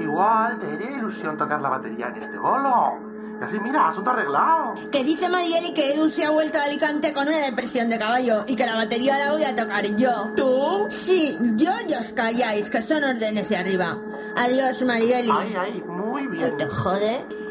igual 0.00 0.58
te 0.58 0.72
haría 0.72 0.90
ilusión 0.98 1.38
tocar 1.38 1.60
la 1.62 1.70
batería 1.70 2.08
en 2.08 2.16
este 2.16 2.36
bolo. 2.38 3.11
Así, 3.42 3.58
mira, 3.60 3.88
asunto 3.88 4.10
arreglado. 4.10 4.74
Que 4.90 5.02
dice 5.02 5.28
Marieli 5.28 5.74
que 5.74 5.94
Edu 5.94 6.08
se 6.08 6.24
ha 6.24 6.30
vuelto 6.30 6.58
a 6.58 6.64
Alicante 6.64 7.12
con 7.12 7.26
una 7.26 7.38
depresión 7.38 7.88
de 7.90 7.98
caballo 7.98 8.44
y 8.46 8.54
que 8.56 8.64
la 8.64 8.76
batería 8.76 9.18
la 9.18 9.32
voy 9.32 9.44
a 9.44 9.56
tocar 9.56 9.84
yo. 9.96 10.32
¿Tú? 10.36 10.86
Sí, 10.88 11.36
yo 11.56 11.72
y 11.88 11.94
os 11.94 12.12
calláis, 12.12 12.70
que 12.70 12.80
son 12.82 13.02
órdenes 13.04 13.48
de 13.48 13.56
arriba. 13.56 13.98
Adiós, 14.36 14.82
Marieli. 14.82 15.30
Ay, 15.32 15.54
ay, 15.56 15.82
muy 15.82 16.26
bien. 16.28 16.50
¿No 16.50 16.56
te 16.56 16.66
jode? 16.66 17.41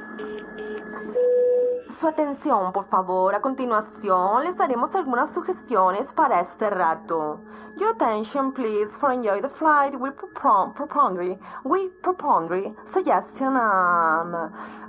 Su 2.01 2.07
atención, 2.07 2.73
por 2.73 2.85
favor. 2.85 3.35
A 3.35 3.41
continuación, 3.41 4.43
les 4.43 4.57
daremos 4.57 4.89
algunas 4.95 5.31
sugestiones 5.35 6.11
para 6.13 6.39
este 6.39 6.67
rato. 6.71 7.41
Your 7.77 7.89
attention, 7.89 8.51
please, 8.51 8.97
for 8.97 9.11
enjoy 9.11 9.39
the 9.39 9.47
flight. 9.47 9.93
We 9.93 10.09
propon, 10.09 10.73
propondry, 10.73 11.37
we 11.63 11.89
propondry 12.01 12.73
suggestion. 12.91 13.55
Um, 13.55 14.33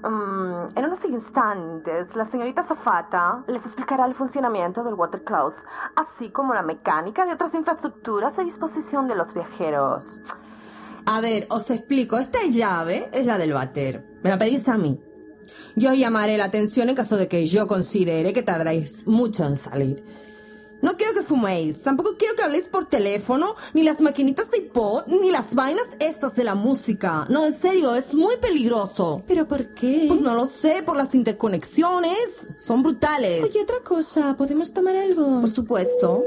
um, 0.04 0.66
en 0.74 0.84
unos 0.86 1.04
instantes, 1.04 2.16
la 2.16 2.24
señorita 2.24 2.62
Zafata 2.62 3.44
les 3.46 3.62
explicará 3.66 4.06
el 4.06 4.14
funcionamiento 4.14 4.82
del 4.82 4.94
water 4.94 5.22
close, 5.22 5.66
así 5.96 6.30
como 6.30 6.54
la 6.54 6.62
mecánica 6.62 7.26
de 7.26 7.34
otras 7.34 7.52
infraestructuras 7.52 8.38
a 8.38 8.42
disposición 8.42 9.06
de 9.06 9.16
los 9.16 9.34
viajeros. 9.34 10.22
A 11.04 11.20
ver, 11.20 11.46
os 11.50 11.70
explico. 11.70 12.16
Esta 12.16 12.38
llave 12.48 13.10
es 13.12 13.26
la 13.26 13.36
del 13.36 13.52
váter. 13.52 14.18
Me 14.22 14.30
la 14.30 14.38
pedís 14.38 14.66
a 14.70 14.78
mí. 14.78 15.11
Yo 15.76 15.94
llamaré 15.94 16.36
la 16.36 16.44
atención 16.44 16.88
en 16.88 16.94
caso 16.94 17.16
de 17.16 17.28
que 17.28 17.46
yo 17.46 17.66
considere 17.66 18.32
que 18.32 18.42
tardáis 18.42 19.06
mucho 19.06 19.44
en 19.44 19.56
salir. 19.56 20.04
No 20.82 20.96
quiero 20.96 21.14
que 21.14 21.22
fuméis, 21.22 21.82
tampoco 21.84 22.16
quiero 22.18 22.34
que 22.34 22.42
habléis 22.42 22.66
por 22.66 22.86
teléfono, 22.86 23.54
ni 23.72 23.84
las 23.84 24.00
maquinitas 24.00 24.50
de 24.50 24.58
iPod, 24.58 25.06
ni 25.06 25.30
las 25.30 25.54
vainas 25.54 25.86
estas 26.00 26.34
de 26.34 26.42
la 26.42 26.56
música. 26.56 27.24
No, 27.28 27.46
en 27.46 27.56
serio, 27.56 27.94
es 27.94 28.12
muy 28.14 28.36
peligroso. 28.38 29.22
¿Pero 29.28 29.46
por 29.46 29.74
qué? 29.74 30.06
Pues 30.08 30.20
no 30.20 30.34
lo 30.34 30.46
sé, 30.46 30.82
por 30.82 30.96
las 30.96 31.14
interconexiones. 31.14 32.48
Son 32.58 32.82
brutales. 32.82 33.44
Oye, 33.44 33.62
otra 33.62 33.78
cosa, 33.84 34.36
¿podemos 34.36 34.72
tomar 34.72 34.96
algo? 34.96 35.40
Por 35.40 35.50
supuesto. 35.50 36.24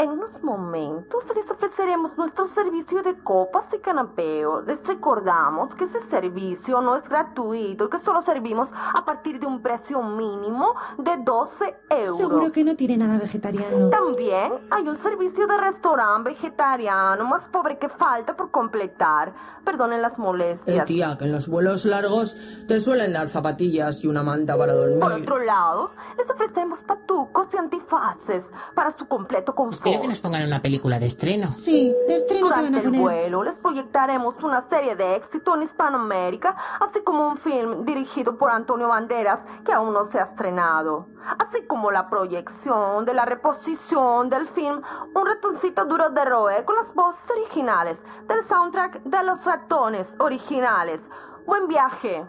En 0.00 0.10
unos 0.10 0.40
momentos 0.44 1.24
les 1.34 1.50
ofreceremos 1.50 2.16
nuestro 2.16 2.46
servicio 2.46 3.02
de 3.02 3.16
copas 3.18 3.64
y 3.74 3.78
canapeo. 3.80 4.60
Les 4.62 4.80
recordamos 4.86 5.74
que 5.74 5.84
este 5.84 5.98
servicio 6.08 6.80
no 6.80 6.94
es 6.94 7.02
gratuito 7.08 7.86
y 7.86 7.88
que 7.90 7.98
solo 7.98 8.22
servimos 8.22 8.68
a 8.94 9.04
partir 9.04 9.40
de 9.40 9.46
un 9.46 9.60
precio 9.60 10.00
mínimo 10.02 10.76
de 10.98 11.16
12 11.16 11.76
euros. 11.90 12.16
Seguro 12.16 12.52
que 12.52 12.62
no 12.62 12.76
tiene 12.76 12.96
nada 12.96 13.18
vegetariano. 13.18 13.90
También 13.90 14.52
hay 14.70 14.86
un 14.88 14.98
servicio 14.98 15.48
de 15.48 15.58
restaurante 15.58 16.30
vegetariano 16.30 17.24
más 17.24 17.48
pobre 17.48 17.76
que 17.78 17.88
falta 17.88 18.36
por 18.36 18.52
completar. 18.52 19.34
Perdonen 19.64 20.00
las 20.00 20.12
Eh, 20.12 20.20
molestias. 20.20 20.84
tía, 20.86 21.16
que 21.18 21.24
en 21.24 21.32
los 21.32 21.48
vuelos 21.48 21.84
largos 21.84 22.36
te 22.68 22.78
suelen 22.78 23.14
dar 23.14 23.28
zapatillas 23.28 24.04
y 24.04 24.06
una 24.06 24.22
manta 24.22 24.56
para 24.56 24.74
dormir. 24.74 25.00
Por 25.00 25.12
otro 25.12 25.38
lado, 25.40 25.90
les 26.16 26.30
ofrecemos 26.30 26.82
patucos 26.82 27.48
y 27.52 27.56
antifaces 27.56 28.46
para 28.76 28.92
su 28.96 29.06
completo 29.08 29.54
confort. 29.56 29.87
Espero 29.88 30.02
que 30.02 30.08
nos 30.08 30.20
pongan 30.20 30.42
una 30.44 30.62
película 30.62 30.98
de 30.98 31.06
estreno. 31.06 31.46
Sí, 31.46 31.94
de 32.06 32.14
estreno 32.14 32.48
te 32.48 32.54
van 32.54 32.66
Durante 32.66 32.86
a 32.86 32.90
el 32.90 33.00
vuelo 33.00 33.42
les 33.42 33.56
proyectaremos 33.56 34.34
una 34.42 34.68
serie 34.68 34.96
de 34.96 35.16
éxito 35.16 35.54
en 35.54 35.62
Hispanoamérica, 35.62 36.56
así 36.80 37.00
como 37.00 37.26
un 37.26 37.36
film 37.36 37.84
dirigido 37.84 38.36
por 38.36 38.50
Antonio 38.50 38.88
Banderas 38.88 39.40
que 39.64 39.72
aún 39.72 39.92
no 39.92 40.04
se 40.04 40.18
ha 40.18 40.24
estrenado, 40.24 41.06
así 41.38 41.62
como 41.66 41.90
la 41.90 42.08
proyección 42.08 43.04
de 43.04 43.14
la 43.14 43.24
reposición 43.24 44.30
del 44.30 44.46
film 44.46 44.82
Un 45.14 45.26
ratoncito 45.26 45.84
duro 45.84 46.10
de 46.10 46.24
roer 46.24 46.64
con 46.64 46.76
las 46.76 46.94
voces 46.94 47.30
originales 47.30 48.02
del 48.26 48.44
soundtrack 48.44 49.02
de 49.04 49.22
los 49.24 49.44
ratones 49.44 50.14
originales. 50.18 51.00
Buen 51.46 51.66
viaje. 51.68 52.26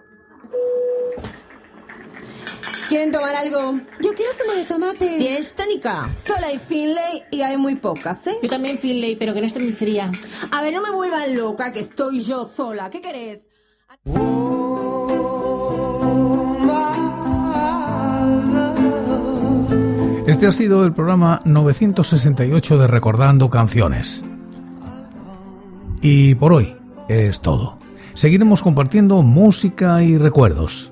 ¿Quieren 2.90 3.12
tomar 3.12 3.36
algo? 3.36 3.80
Yo 4.02 4.10
quiero 4.16 4.32
zumo 4.34 4.54
de 4.58 4.66
tomate. 4.66 5.18
¿Tienes 5.20 5.54
tónica? 5.54 6.10
Solo 6.16 6.48
hay 6.48 6.58
Finlay 6.58 7.24
y 7.30 7.42
hay 7.42 7.56
muy 7.56 7.76
pocas, 7.76 8.26
¿eh? 8.26 8.34
Yo 8.42 8.50
también, 8.50 8.80
Finlay, 8.80 9.16
pero 9.16 9.36
que 9.36 9.42
no 9.42 9.46
esté 9.46 9.60
muy 9.60 9.74
fría. 9.74 10.12
A 10.50 10.64
ver, 10.64 10.74
no 10.74 10.82
me 10.82 10.90
vuelvan 10.90 11.38
loca, 11.38 11.72
que 11.72 11.82
estoy 11.82 12.20
yo 12.22 12.46
sola. 12.46 12.90
¿Qué 12.90 13.00
querés? 13.00 13.46
Este 20.26 20.48
ha 20.48 20.52
sido 20.52 20.84
el 20.84 20.92
programa 20.92 21.42
968 21.46 22.78
de 22.80 22.88
Recordando 22.88 23.52
Canciones. 23.52 24.24
Y 26.02 26.34
por 26.34 26.54
hoy 26.54 26.76
es 27.08 27.40
todo. 27.40 27.78
Seguiremos 28.16 28.64
compartiendo 28.64 29.22
música 29.22 30.02
y 30.02 30.18
recuerdos, 30.18 30.92